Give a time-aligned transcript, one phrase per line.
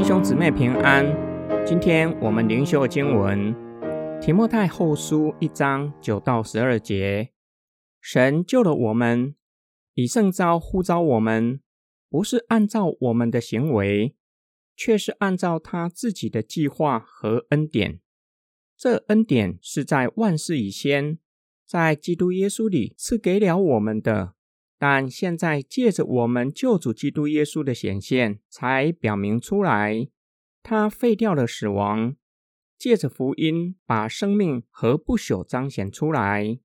[0.00, 1.04] 弟兄姊妹平安。
[1.66, 3.54] 今天我们灵修经文
[4.18, 7.32] 《提摩太后书》一章九到十二节。
[8.00, 9.34] 神救了我们，
[9.92, 11.60] 以圣召呼召我们，
[12.08, 14.16] 不是按照我们的行为，
[14.74, 18.00] 却是按照他自己的计划和恩典。
[18.78, 21.18] 这恩典是在万事以先，
[21.66, 24.32] 在基督耶稣里赐给了我们的。
[24.82, 30.08] 但现在借着我们救主基督耶稣的显现，才表明出来，
[30.62, 32.16] 他废掉了死亡，
[32.78, 36.58] 借着福音把生命和不朽彰显出来。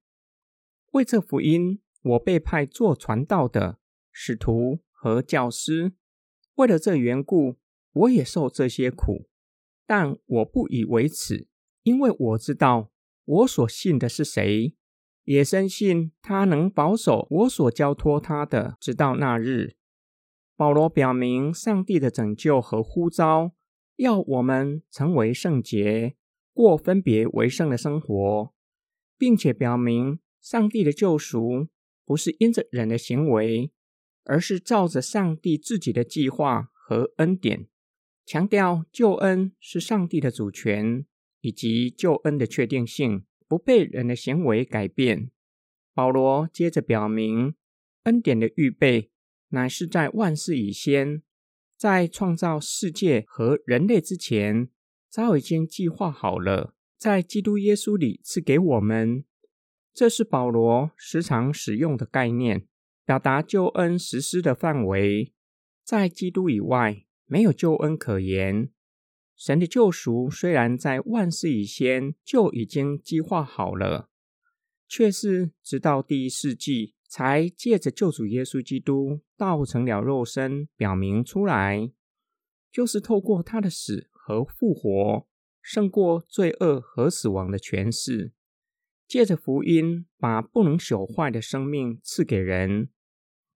[0.93, 3.79] 为这福音，我被派做传道的
[4.13, 5.91] 使徒和教师。
[6.53, 7.57] 为了这缘故，
[7.91, 9.27] 我也受这些苦，
[9.85, 11.49] 但我不以为耻，
[11.83, 12.93] 因为我知道
[13.25, 14.73] 我所信的是谁。
[15.25, 19.75] 也深信他能保守我所交托他的，直到那日。
[20.55, 23.51] 保罗表明上帝的拯救和呼召，
[23.97, 26.15] 要我们成为圣洁，
[26.53, 28.53] 过分别为圣的生活，
[29.17, 31.67] 并且表明上帝的救赎
[32.05, 33.71] 不是因着人的行为，
[34.23, 37.67] 而是照着上帝自己的计划和恩典。
[38.25, 41.05] 强调救恩是上帝的主权
[41.41, 43.25] 以及救恩的确定性。
[43.47, 45.31] 不被人的行为改变。
[45.93, 47.55] 保罗接着表明，
[48.03, 49.11] 恩典的预备
[49.49, 51.21] 乃是在万事以先，
[51.77, 54.69] 在创造世界和人类之前，
[55.09, 59.23] 早已经计划好了，在基督耶稣里赐给我们。
[59.93, 62.67] 这是保罗时常使用的概念，
[63.05, 65.33] 表达救恩实施的范围。
[65.85, 68.69] 在基督以外，没有救恩可言。
[69.35, 74.09] 神的救赎虽然在万事以先就已经计划好了，
[74.87, 81.91] 却是直到第一世纪才借着救主耶稣基督道成了肉身，表明出来，
[82.71, 85.27] 就是透过他的死和复活，
[85.61, 88.31] 胜过罪恶和死亡的权势，
[89.05, 92.89] 借着福音把不能朽坏的生命赐给人，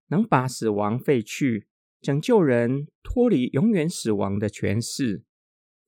[0.08, 1.66] 能把死亡废去，
[2.02, 5.24] 拯救人脱离永远死亡的权势。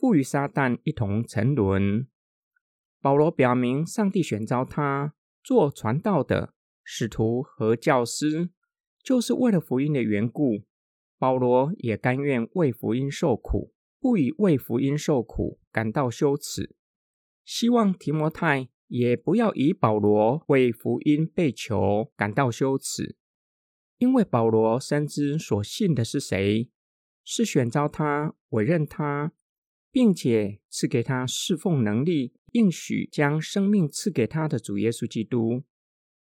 [0.03, 2.09] 不与撒旦一同沉沦。
[3.01, 5.15] 保罗表明，上帝选召他
[5.45, 8.51] 做传道的使徒和教师，
[9.01, 10.65] 就是为了福音的缘故。
[11.21, 16.75] 保罗也甘愿为福音受苦，不以为福音受苦感到羞耻。
[17.45, 23.15] 希望提摩太也不要以保罗为福音被囚感到羞耻，
[23.99, 26.69] 因为保罗深知所信的是谁，
[27.23, 29.31] 是选召他、委任他。
[29.93, 35.63] 并且赐给他侍奉能力，应许将生命赐给他的主耶稣基督，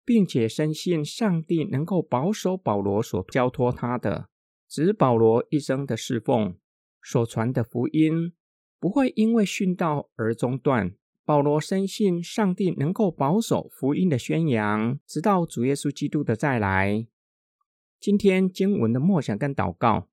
[0.04, 4.28] 并且深信上帝能够保守保罗所交托他的，
[4.68, 6.58] 指保罗一生的侍奉
[7.02, 8.34] 所传的福音
[8.78, 10.94] 不会因为殉道而中断。
[11.24, 17.06] 保罗深信上帝能够保守福音的宣扬，直到主耶稣基督的再来。
[17.98, 20.08] 今天经文的默想跟祷告。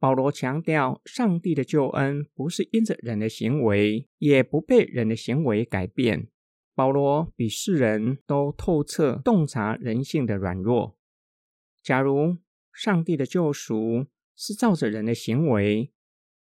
[0.00, 6.28] 保罗强调，上帝的救恩不是因着人的行为，也不被人的行为改变。
[6.74, 10.96] 保罗比世人都透彻洞察人性的软弱。
[11.82, 12.36] 假如
[12.72, 14.06] 上帝的救赎
[14.36, 15.90] 是照着人的行为，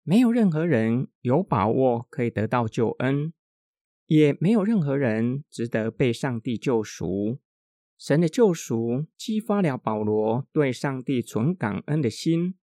[0.02, 3.32] 没有任何人有把握可以得到救恩，
[4.06, 7.38] 也没有任何人值得被上帝救赎。
[7.98, 12.56] 神的救赎激发了保罗对上帝存感恩的心。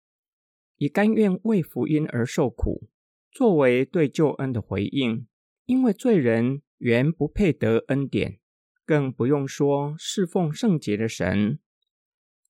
[0.81, 2.90] 以甘愿为福音而受苦，
[3.31, 5.28] 作为对救恩的回应。
[5.68, 8.40] 因为罪人原不配得恩典，
[8.84, 11.59] 更不用说侍奉圣洁的神。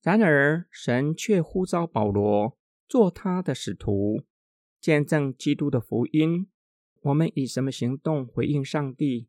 [0.02, 4.24] 然而，神却呼召保罗做他的使徒，
[4.80, 6.48] 见证基督的福音。
[7.02, 9.28] 我们以什么行动回应上帝？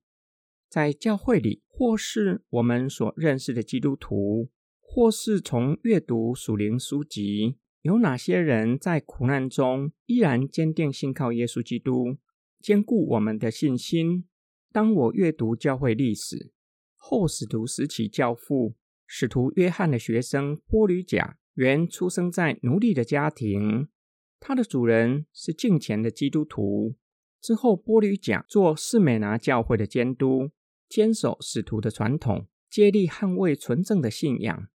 [0.68, 4.48] 在教会里，或是我们所认识的基督徒，
[4.78, 7.56] 或是从阅读属灵书籍。
[7.82, 12.16] 有哪些人在苦难中依然坚定信靠耶稣基督，
[12.60, 14.28] 坚固我们的信心？
[14.70, 16.52] 当我阅读教会历史，
[16.96, 23.88] 后使徒时期教父使徒约翰的学生波吕贾，原出生在奴隶的家庭，
[24.38, 26.94] 他的主人是敬虔的基督徒。
[27.40, 30.52] 之后，波吕贾做士美拿教会的监督，
[30.88, 34.68] 坚守使徒的传统，接力捍卫纯正的信仰。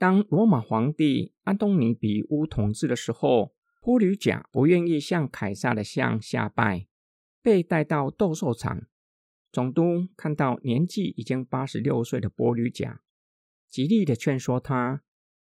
[0.00, 3.52] 当罗马皇帝安东尼比乌统治的时候，
[3.82, 6.86] 波吕贾不愿意向凯撒的像下拜，
[7.42, 8.86] 被带到斗兽场。
[9.52, 13.02] 总督看到年纪已经八十六岁的波吕贾，
[13.68, 15.02] 极力的劝说他，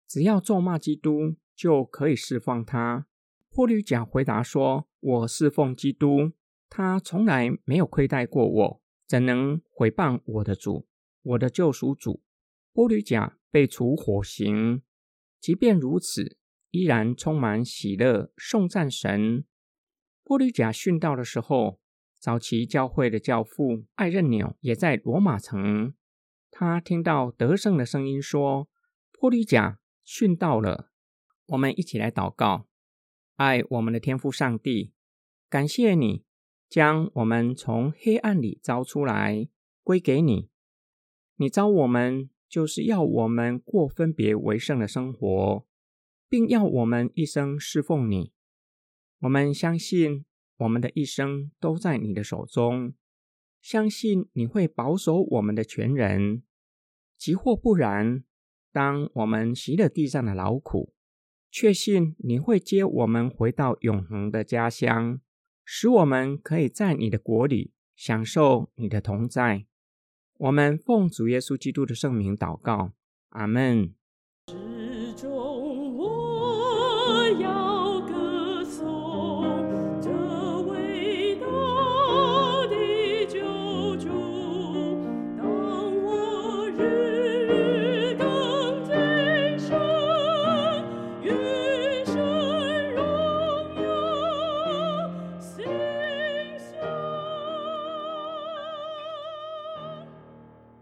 [0.07, 3.07] 只要咒骂基督就可以释放他，
[3.49, 6.33] 波吕贾回答说：“我侍奉基督，
[6.69, 10.85] 他从来没有亏待过我，怎能毁谤我的主，
[11.23, 12.21] 我的救赎主？”
[12.71, 14.81] 波吕贾被处火刑，
[15.39, 16.37] 即便如此，
[16.71, 19.45] 依然充满喜乐，颂赞神。
[20.23, 21.79] 波吕贾殉道的时候，
[22.17, 25.93] 早期教会的教父艾任纽也在罗马城。
[26.49, 28.67] 他听到得胜的声音，说
[29.13, 30.89] ：“波吕贾殉道了。”
[31.49, 32.67] 我们一起来祷告。
[33.35, 34.93] 爱我们的天父上帝，
[35.47, 36.25] 感谢你
[36.67, 39.47] 将我们从黑暗里招出来，
[39.83, 40.49] 归给你。
[41.35, 45.65] 你招我们，就是要我们过分别为圣的生活，
[46.29, 48.31] 并要我们一生侍奉你。
[49.21, 50.23] 我们相信
[50.57, 52.93] 我们的一生都在你的手中，
[53.59, 56.43] 相信你会保守我们的全人。
[57.17, 58.23] 即或不然，
[58.71, 60.93] 当我们习了地上的劳苦，
[61.49, 65.19] 确信你会接我们回到永恒的家乡，
[65.65, 69.65] 使我们可以在你的国里享受你的同在。
[70.43, 72.91] 我们奉主耶稣基督的圣名祷告，
[73.29, 73.93] 阿门。